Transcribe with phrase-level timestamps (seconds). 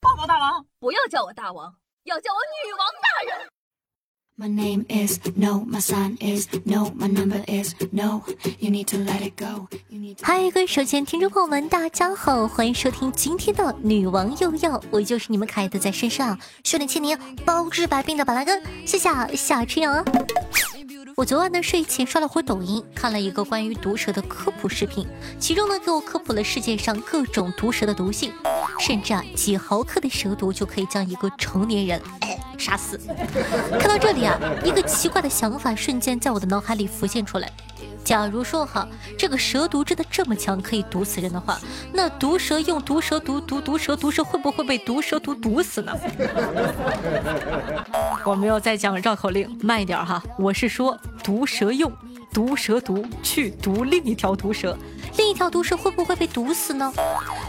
[0.00, 3.48] 抱抱大王，不要叫我大王，要叫我女王大人。
[4.36, 8.22] My name is no, my sign is no, my number is no.
[8.60, 9.66] You need to let it go.
[10.22, 20.04] 嗨，各位手机听众朋友们，大家好，欢迎收听今天的女王又要，我就是你们可爱的在身上训练千年、包治百病的板蓝根，谢谢夏春阳。
[21.16, 25.04] 我昨晚呢睡前刷了会抖音，看了一个关于毒蛇的科普视频，
[25.40, 28.32] 其中呢给我科普了世界上各种毒蛇的毒性，
[28.78, 32.00] 甚至啊几毫克的蛇毒就可以将一个成年人
[32.56, 32.98] 杀死。
[33.78, 37.50] 看到这里啊，一个奇怪的想法瞬间在我的脑海里浮现出来。
[38.04, 41.58] 假如说哈，这个蛇毒真的这么强，可以毒死人的话，
[41.92, 45.92] 那毒蛇用毒蛇毒毒毒蛇，毒蛇会不会被毒蛇毒毒死呢？
[48.24, 50.22] 我没有在讲绕口令，慢一点哈。
[50.38, 51.92] 我是说，毒蛇用
[52.32, 54.76] 毒蛇毒去毒另一条毒蛇，
[55.16, 56.92] 另一条毒蛇会不会被毒死呢？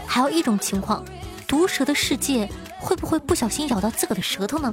[0.06, 1.04] 还有一种情况，
[1.46, 2.48] 毒蛇的世界。
[2.82, 4.72] 会不会不小心咬到自个的舌头呢？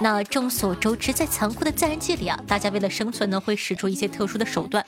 [0.00, 4.82] 那众所周知，在残酷的自然界里啊，大家为了生存呢，会使出一些特殊的手段，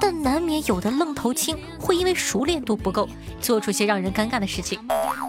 [0.00, 3.06] 但难免有的愣头青会因为熟练度不够，
[3.42, 4.80] 做出些让人尴尬的事情。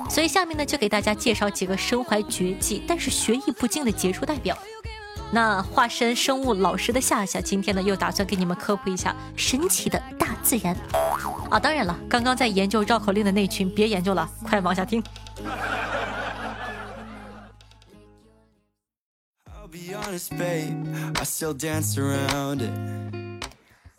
[0.09, 4.57] 所以下面呢，就给大家介绍几个身怀绝技但是学艺不精的杰出代表。
[5.31, 10.75] 那化身生物老师的夏夏，今天呢又打算给你们科普一下神奇的大自然
[11.51, 11.59] 啊！
[11.59, 15.03] 当然了，刚刚在研究绕口令的那群别研究了，快往下听。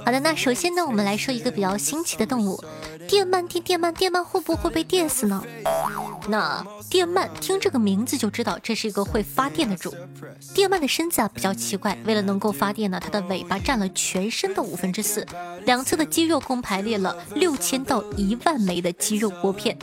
[0.04, 2.62] 好的，那首先呢，我们来说一个比较新奇的动物。
[3.08, 5.42] 电鳗，电电鳗，电鳗会不会被电死呢？
[6.28, 9.94] 那电鳗听这个名字就知道，这是一个会发电的主。
[10.54, 15.26] 电鳗的身子啊比较奇怪，为了能够发电呢，它的尾巴占了全身的五分之四，
[15.64, 19.76] 两侧的肌肉共排列了六千到一万枚的肌肉薄片，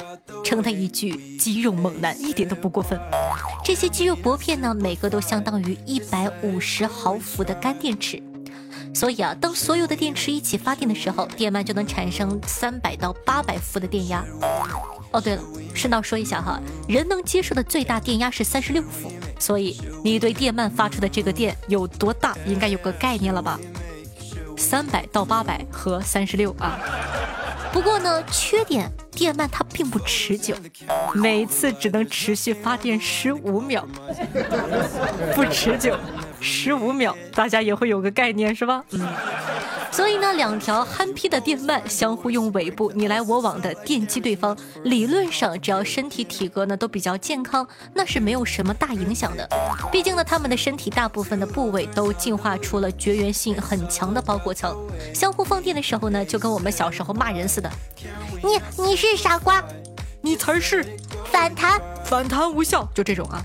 [0.44, 3.00] 称它一句肌肉猛男一点都不过分。
[3.64, 8.22] 这些肌肉薄片呢，每个都相当于一百五十毫伏的干电池。
[8.98, 14.26] 所以啊，当所有的电池一起发电的时候，电鳗就能产生三百到八百伏的电压。
[15.12, 15.42] 哦，对了，
[15.76, 23.60] 顺道说一下哈，人能接受的最大电压是三十六伏，所以你对电鳗发出的这个电有多大，应该有个概念了吧？
[24.58, 26.80] 三百到八百和三十六啊。
[27.72, 30.56] 不过呢，缺点，电鳗它并不持久，
[31.14, 33.88] 每次只能持续发电十五秒，
[35.36, 35.96] 不持久。
[36.40, 38.84] 十五秒，大家也会有个概念是吧？
[38.92, 39.08] 嗯，
[39.92, 49.48] 所以呢，两条憨批的电鳗相互用尾部你来我往的电击对方，理论上只要身体体格呢都比较健康，那是没有什么大影响的。
[49.92, 54.78] 毕竟呢，他们的身体大部分的部位都进化出了绝缘性很强的包裹层，
[55.14, 57.70] 相互放电的时候呢，就跟我们小时候骂人似的。
[58.44, 59.64] 你你是傻瓜，
[60.22, 60.86] 你才是
[61.32, 63.42] 反弹反弹无效，就这种啊。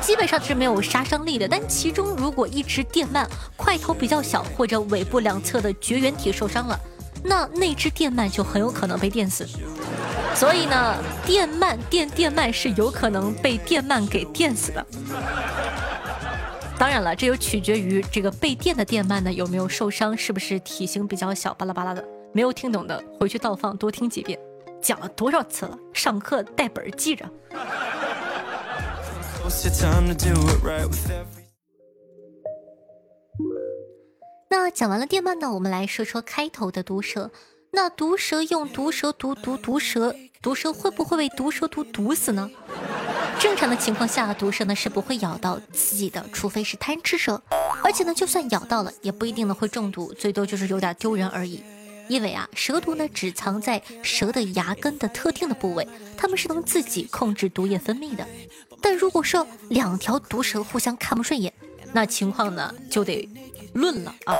[0.00, 3.26] 基本上是没有杀伤力的，但其中如果一只电鳗
[3.56, 6.78] 块头比较小，或者尾部两侧的绝缘体受伤了，
[7.22, 9.46] 那那只电鳗就很有可能被电死。
[10.34, 14.86] 所以呢，电鳗电电鳗是有可能被电鳗给电死的。
[16.78, 22.04] 当然了，这又取决于这个被电的电鳗呢有没有受伤，是不是体型比较小，巴拉巴拉的。
[22.32, 24.38] 没有听懂的，回去倒放多听几遍。
[24.80, 25.76] 讲了多少次了？
[25.92, 27.28] 上课带本记着。
[34.50, 37.30] 那讲完了电鳗呢，我们来说说开头的毒蛇。
[37.70, 42.50] 那毒蛇用毒蛇毒毒毒蛇，毒蛇会不会被毒蛇毒毒死呢？
[43.40, 47.42] 正常的情况下，毒蛇呢是不会咬到自己的，除非是贪吃蛇。
[47.82, 51.62] 而且呢，就算咬到了，也不一定呢会中毒，最多就是有点丢人而已。
[52.08, 55.88] 因为啊，蛇毒呢只藏在蛇的牙根的特定的部位，
[56.18, 58.26] 它们是能自己控制毒液分泌的。
[58.80, 61.52] 但如果说两条毒蛇互相看不顺眼，
[61.92, 63.28] 那情况呢就得
[63.74, 64.36] 论了啊。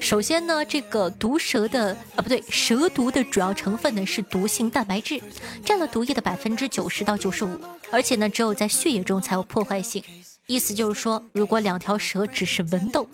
[0.00, 5.20] 首先呢，这个毒蛇的啊不对，蛇毒的主要成分呢是毒性蛋白质，
[5.64, 7.58] 占了毒液的百分之九十到九十五，
[7.90, 10.02] 而且呢只有在血液中才有破坏性。
[10.46, 13.08] 意思就是说，如果两条蛇只是文斗，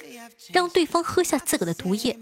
[0.53, 2.17] 让对方喝下自个的毒液。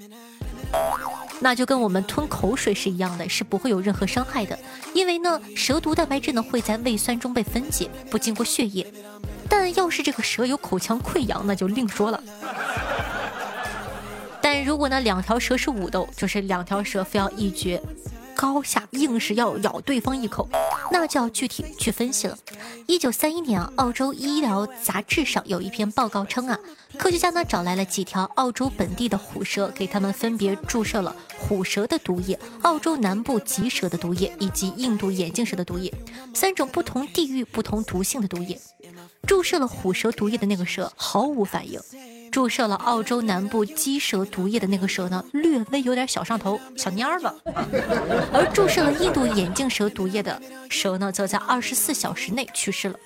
[1.45, 4.57] 那就跟我们吞口水是一样的，是不会有任何伤害的，
[4.95, 8.87] 因为呢，蛇毒蛋白质呢会在胃酸中被分解，不经过血液。
[9.49, 12.23] 但要是这个蛇有口腔溃疡，那就另说了。
[14.41, 17.83] 但如果呢，两条蛇是武斗，就是两条蛇非要一决
[18.43, 20.49] 高下，硬是要咬对方一口，
[20.91, 22.37] 那就要具体去分析了。
[22.89, 26.59] 一九三一年啊，澳洲医疗杂志上有一篇报告称啊，
[26.99, 35.95] 科学家呢找来了几条澳洲本地的虎蛇，给他们分别注射了虎蛇的毒液、澳洲南部棘蛇的毒液以及印度眼镜蛇的毒液，
[36.35, 38.61] 三种不同地域、不同毒性的毒液。
[39.25, 41.81] 注射了虎蛇毒液的那个蛇毫无反应。
[42.33, 47.35] 注射了澳洲南部鸡蛇毒液的那个蛇呢，略微有点小上头，小蔫儿吧。
[48.33, 50.41] 而注射了印度眼镜蛇毒液的
[50.71, 52.99] 蛇呢，则在二十四小时内去世了。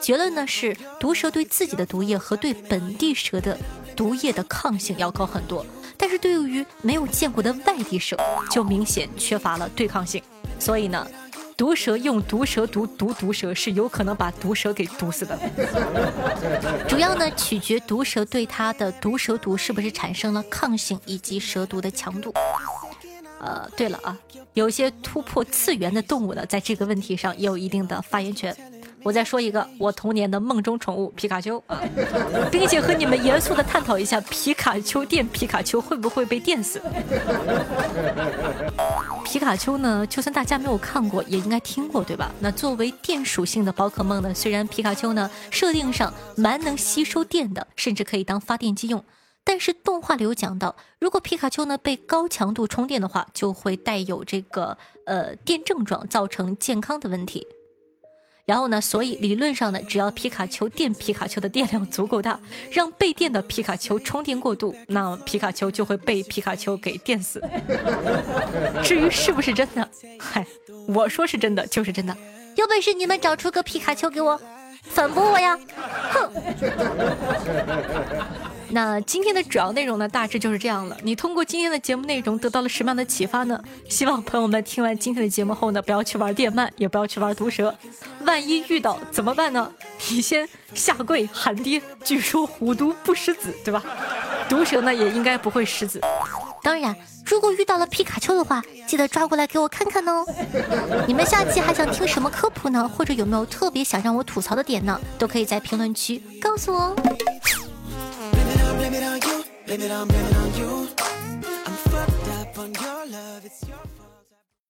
[0.00, 3.56] 结论呢是，毒蛇对自己的毒液和对本地蛇的
[3.94, 5.64] 毒液的抗性要高很多，
[5.96, 8.18] 但是对于没有见过的外地蛇，
[8.50, 10.20] 就明显缺乏了对抗性。
[10.58, 11.06] 所以呢。
[11.56, 15.38] 毒蛇用毒蛇毒毒毒蛇是有可能把毒蛇给毒死的，
[16.88, 22.32] 主要呢取决毒蛇对它的毒蛇毒是不是产生了抗性以及蛇毒的强度。
[23.40, 24.16] 呃，对了啊，
[24.54, 28.56] 有些突破次元的动物呢，在这个问题上也有一定的发言权。
[29.04, 31.80] 我再说一个我童年的梦中宠物皮卡丘啊，
[32.52, 36.80] 并且和你们严肃的探讨一下皮卡丘电皮卡丘会不会被电死。
[39.24, 42.30] 皮卡丘呢，就算大家没有看过，也应该听过对吧？
[42.40, 49.02] 那作为电属性的宝可梦呢，虽然皮卡丘呢设定上蛮能吸收电的，甚至可以当发电机用，
[49.42, 54.76] 但是动画里有讲到，如果皮卡丘呢被高强度充电的话，就会带有这个
[55.06, 57.46] 呃电症状，造成健康的问题。
[58.44, 58.80] 然后呢？
[58.80, 62.40] 所以理论上呢，只要皮卡丘电皮卡丘的电量足够大，
[62.72, 67.40] 让被电的皮卡丘充电过度，那皮卡丘就会被皮卡丘给电死。
[68.82, 70.44] 至于是不是真的，嗨，
[70.88, 72.16] 我说是真的就是真的。
[72.56, 74.40] 有本事你们找出个皮卡丘给我，
[74.82, 75.56] 反驳我呀！
[76.10, 76.30] 哼。
[78.74, 80.96] 那今天的主要内容呢，大致就是这样了。
[81.02, 83.62] 你通过今天的节目内容得到了什么样的启发呢？
[83.88, 87.74] 希望朋友们听完今天的节目后呢，不要去玩电鳗，也不要去玩毒蛇。
[88.24, 89.70] 万一遇到怎么办呢？
[90.10, 93.82] 你先下跪喊爹，据说虎毒不食子，对吧？
[94.48, 96.00] 毒蛇呢也应该不会食子。
[96.62, 96.94] 当然，
[97.26, 100.24] 如果遇到了皮卡丘的话，记得抓过来给我看看哦。
[101.06, 102.88] 你们下期还想听什么科普呢？
[102.88, 105.00] 或者有没有特别想让我吐槽的点呢？
[105.18, 106.94] 都可以在评论区告诉我。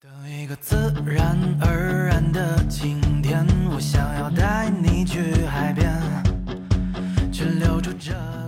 [0.02, 5.92] 等一个自然而然的晴天，我想要带你去海边，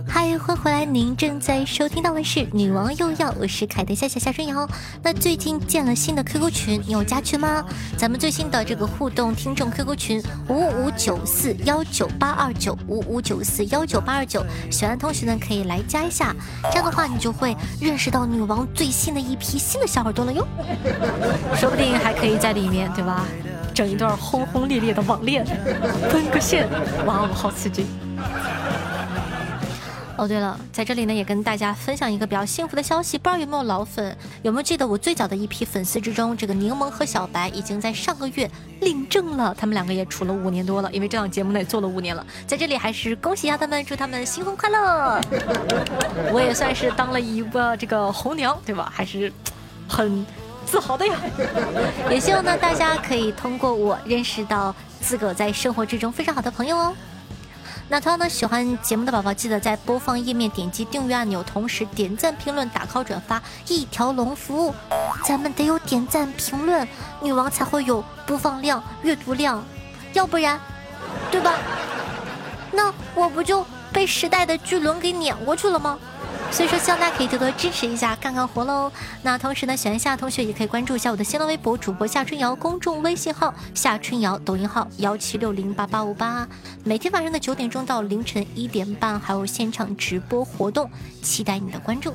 [0.07, 0.85] 嗨，欢迎回来！
[0.85, 4.65] 您正在收听到的是《女王又要》，我是凯德夏夏夏春瑶。
[5.03, 7.65] 那最近建了新的 QQ 群，你有加群吗？
[7.97, 16.33] 咱们最新的这个互动听众 QQ 群五五九四幺九八二九五五九四幺九八二九，喜欢的同学呢可以来加一下，
[16.71, 20.47] 这样的话你就会认识到女王最新的一批新的小耳朵了哟。
[21.55, 23.25] 说不定还可以在里面，对吧？
[23.73, 25.45] 整一段轰轰烈烈的网恋，
[26.09, 26.65] 分个线，
[27.05, 27.85] 哇哦，好刺激！
[30.17, 33.17] 哦，对了，在这里呢，也跟大家分享一个比较幸福的消息。
[33.17, 39.53] 不知道有没有老粉，有没有记得我最早的一批粉丝之中，这个柠檬和小白已经在上个月领证了。
[39.57, 42.25] 他们两个也处了五年多了，因为这档节目呢也做了五年了。
[42.47, 45.21] 在这里还是恭喜一下他们，祝他们新婚快乐。
[46.31, 48.89] 我也算是当了一个这个红娘，对吧？
[48.95, 49.29] 还是
[49.85, 50.25] 很
[50.65, 51.19] 自豪的呀。
[52.09, 56.95] 也希望呢大家可以通过我认识到自个在生活之中非常好的朋友哦。
[57.87, 64.73] 那同样呢，喜欢节目的宝宝记得在播放页面点击订阅按钮，同时点赞、评论、打 call、转发一条龙服务。
[65.23, 66.87] 咱们得有点赞、评论，
[67.21, 69.63] 女王才会有播放量、阅读量，
[70.13, 70.59] 要不然，
[71.29, 71.53] 对吧？
[72.71, 73.63] 那我不就
[73.93, 75.99] 被时代的巨轮给碾过去了吗？
[76.51, 78.89] 所以说，希望大家可以多多支持一下，干干活喽。
[79.21, 86.47] 那同时呢，喜欢夏同学也可以关注一下我的新浪微博主播夏春瑶，公众微信号夏春瑶，抖音号幺七六零八八五八。
[86.85, 90.89] 每天晚上的九点钟到凌晨一点半，还有现场直播活动，
[91.21, 92.13] 期待你的关注。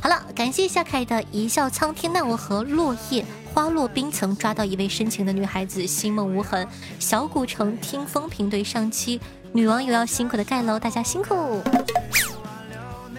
[0.00, 3.22] 好了，感谢夏凯的一笑苍天奈我何，落叶
[3.52, 6.66] 花落冰层，抓到一位深情的女孩子，心梦无痕。
[6.98, 9.20] 小古城听风评对上期
[9.52, 11.60] 女王又要辛苦的盖楼，大家辛苦。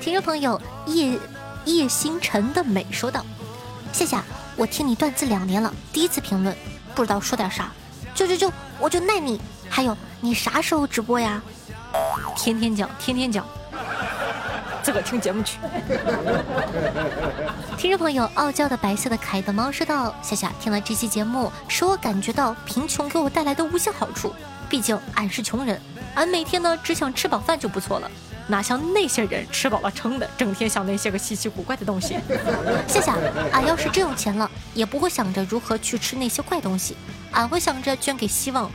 [0.01, 1.19] 听众朋友叶
[1.65, 3.23] 叶星辰的美说道
[3.91, 4.17] ：“谢谢，
[4.55, 6.55] 我听你段子两年了，第一次评论，
[6.95, 7.69] 不知道说点啥，
[8.15, 9.39] 就就就我就奈你。
[9.69, 11.41] 还有你啥时候直播呀？
[12.35, 13.45] 天天讲，天天讲，
[14.81, 15.59] 自个听节目去。”
[17.77, 24.33] 听众朋友傲娇的白色的可爱的猫说道：“夏夏听了这期节目，使我感觉到贫穷给我带来的无限好处。
[24.69, 25.81] 毕竟俺是穷人，
[26.19, 28.11] 俺每天呢只想吃饱饭就不错了。”
[28.49, 32.17] 哪像那些人吃饱了撑的，整天想那些个稀奇古怪的东西。
[32.89, 33.11] 谢谢，
[33.51, 36.97] 俺要是真有钱了，也不会想着如何去吃那些怪东西，
[37.31, 38.69] 俺会想着捐给希望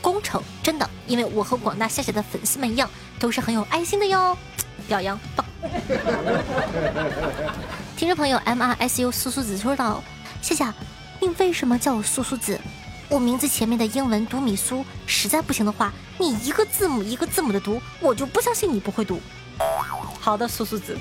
[0.00, 2.88] 工程，真的，因为我和广大夏夏的粉丝们一样，
[3.18, 4.38] 都是很有爱心的哟，
[4.86, 5.44] 表扬棒。
[7.96, 10.00] 听众朋友 M R S U 苏苏子说道：
[10.40, 10.72] 夏夏，
[11.20, 12.60] 你为什么叫我苏苏子？
[13.08, 19.20] 我名字前面的英文读米苏，实在不行的话，你一个字母一个字母的读，我就不相信你不会读。
[20.20, 20.98] 好的，苏苏子。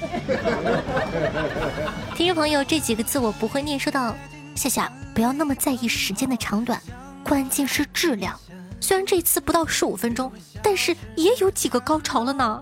[2.16, 4.16] 听众朋友，这几个字我不会念，说到：
[4.56, 6.80] 夏夏，不要那么在意时间的长短，
[7.24, 8.40] 关键是质量。
[8.80, 10.32] 虽然这次不到十五分钟，
[10.62, 12.62] 但是也有几个高潮了呢。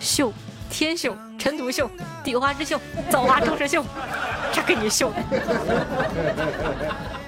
[0.00, 0.32] 秀，
[0.70, 1.90] 天秀，陈独秀，
[2.24, 3.84] 地花之秀，造化中石秀，
[4.52, 5.12] 这给你秀。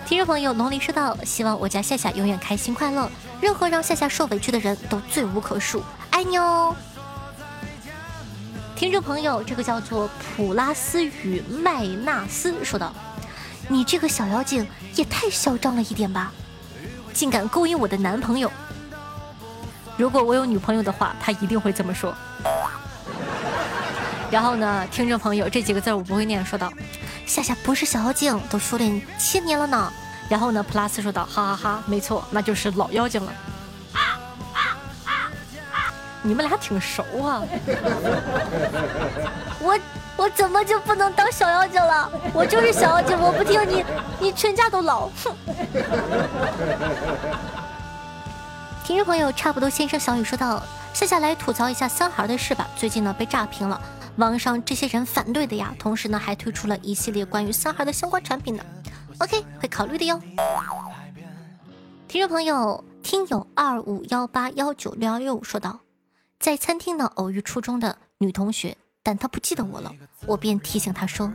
[0.06, 3.10] 听众朋友，农林说道：希望我家夏夏永远开心快乐，
[3.40, 6.74] 任何让夏夏受委屈的人都罪无可恕，爱你哦。
[8.74, 12.94] 听众朋友，这个叫做普拉斯与麦纳斯说道：
[13.68, 16.32] 你这个小妖精也太嚣张了一点吧，
[17.12, 18.50] 竟敢勾引我的男朋友！
[19.96, 22.14] 如果我有女朋友的话，她一定会这么说。
[24.30, 26.72] 然后呢，听众朋友，这几个字我不会念，说道
[27.28, 29.92] ：“夏夏不是小妖精，都修炼千年了呢。”
[30.28, 33.32] 然后呢，普拉斯说道：“哈哈哈，没错，那就是老妖精了。”
[36.20, 37.42] 你们俩挺熟啊！
[39.60, 39.78] 我
[40.16, 42.10] 我怎么就不能当小妖精了？
[42.34, 43.84] 我就是小妖精，我不听你，
[44.18, 45.08] 你全家都老。
[45.08, 45.34] 哼！
[48.84, 53.80] 听众朋友，差不多先生小雨说道：“夏夏来吐槽一下三孩的事吧，最近呢被炸屏了。”
[54.18, 58.64] 网上这些人反对的呀，同时呢还推出了一系列关于三孩的相关产品呢。
[59.18, 60.20] OK，会考虑的哟。
[62.08, 65.78] 听众朋友，听友二五幺八幺九六幺六说道，
[66.40, 69.94] 在餐厅呢偶遇初中的女同学，但她不记得我了，
[70.26, 71.32] 我便提醒她说：“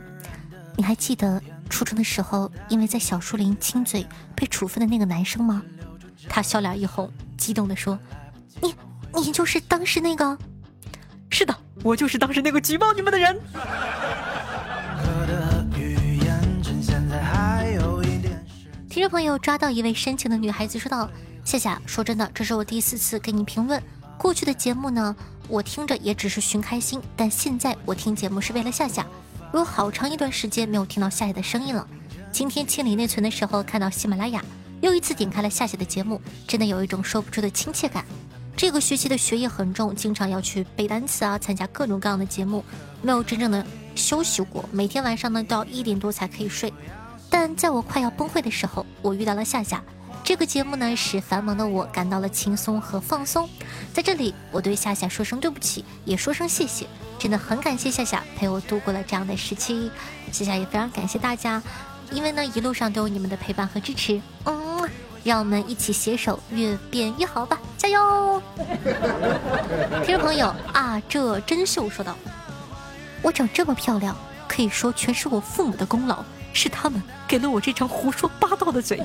[0.76, 5.62] 你还记得初中的时候，因为在小树林亲嘴被处分的那个男生吗？”
[6.28, 7.98] 她笑脸一红，激动的说
[8.60, 8.74] ：“你，
[9.14, 10.36] 你就是当时那个？”
[11.30, 13.38] 是的，我就是当时那个举报你们的人。
[18.88, 21.10] 听众朋友抓到一位深情的女孩子，说道
[21.44, 23.82] ：“夏夏，说真的，这是我第四次给你评论。
[24.16, 25.14] 过去的节目呢，
[25.48, 29.04] 我听着也只是寻开心，但现在我听节目是为了夏夏。
[29.52, 31.86] 我有好长一段时间没有听到夏夏的声音了。
[32.30, 34.42] 今天清理内存的时候，看到喜马拉雅，
[34.80, 38.04] 又一次点开了夏夏的节目，真的有一种说不出的亲切感。”
[38.56, 42.64] 这个学期的学业很重，经常要去背单词啊，参加各种各样的节目，
[43.02, 43.64] 没有真正的
[43.96, 44.64] 休息过。
[44.70, 46.72] 每天晚上呢，到一点多才可以睡。
[47.28, 49.82] 但在我快要崩溃的时候，我遇到了夏夏。
[50.22, 53.48] 这个节目呢，使繁忙的我感到了轻松和放松。
[53.92, 56.86] 在这里，我对夏夏说声对不起，也说声谢谢。
[57.18, 59.90] 真的很感谢夏夏陪我度过了这样的时期。
[60.32, 61.60] 夏夏也非常感谢大家，
[62.12, 64.20] 因为呢，一路上都有你们的陪伴和支持。
[64.44, 64.88] 嗯。
[65.24, 68.42] 让我们一起携手越变越好吧，加油！
[70.04, 72.14] 听众朋友啊，这真秀说道
[73.22, 74.14] ：“我长这么漂亮，
[74.46, 79.00] 可以说全是我父母的功劳，是他们给了我这张胡说八道的嘴。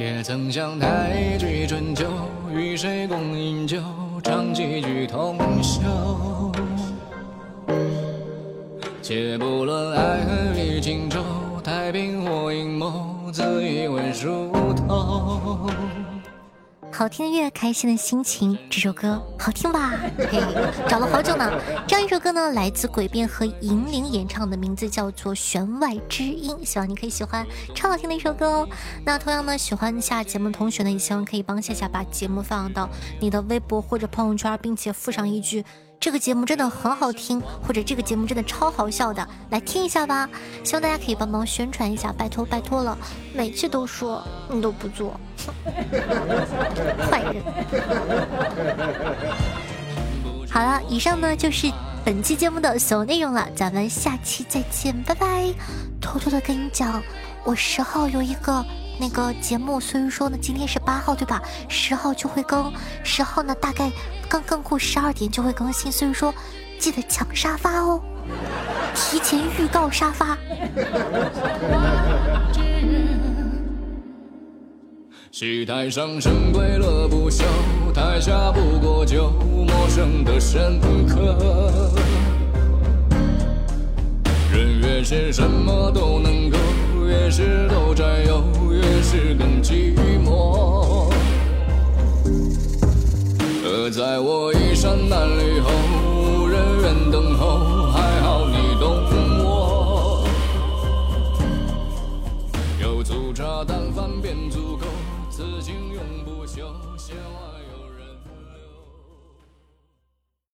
[0.00, 2.06] 也曾想太举春秋，
[2.50, 3.76] 与谁共饮酒，
[4.24, 5.82] 唱几句同休。
[9.02, 11.22] 且不论爱恨与情仇，
[11.62, 15.70] 太平或阴谋，自以为疏通。
[17.00, 18.58] 好听的乐，开心的心情。
[18.68, 19.98] 这首歌好听吧？
[20.18, 20.38] 嘿，
[20.86, 21.50] 找了好久呢。
[21.88, 28.68] 这样一首歌呢，来自诡辩和银铃演唱的，名字叫做《弦外之音》，希望你可以喜欢，超好听的一首歌哦。
[29.02, 32.86] 那同样呢，喜欢下节目的同学呢，也希望可以帮夏夏把节目放到
[33.18, 35.64] 你的微博或者朋友圈，并且附上一句。
[36.00, 40.26] 这个节目真的很好听，或者这个节目真的超好笑的，来听一下吧！
[40.64, 42.96] 希望大家可以帮忙宣传一下，拜托拜托了！
[43.34, 45.20] 每次都说你都不做，
[47.10, 47.42] 坏人！
[50.50, 51.70] 好了，以上呢就是
[52.02, 55.52] 本期节目的所有内容了，咱们下期再见，拜拜！
[56.00, 57.02] 偷偷的跟你讲，
[57.44, 58.64] 我十号有一个。
[59.00, 61.42] 那个节目，所以说呢，今天是八号对吧？
[61.68, 62.70] 十号就会更，
[63.02, 63.90] 十号呢大概
[64.28, 66.34] 刚刚过十二点就会更新，所以说
[66.78, 68.00] 记得抢沙发哦，
[68.94, 70.36] 提前预告沙发。
[75.32, 77.44] 戏台上神归乐不休，
[77.94, 80.78] 台下不过就陌生的深
[81.08, 81.90] 刻。
[84.52, 86.58] 人越是什么都能够，
[94.22, 94.59] 而